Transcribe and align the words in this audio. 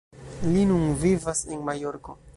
Li 0.53 0.63
nun 0.71 0.87
vivas 1.03 1.45
en 1.57 1.65
Majorko. 1.69 2.21